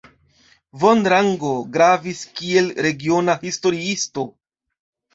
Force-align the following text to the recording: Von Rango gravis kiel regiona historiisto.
Von 0.83 1.03
Rango 1.15 1.51
gravis 1.77 2.25
kiel 2.41 2.75
regiona 2.89 3.39
historiisto. 3.49 4.29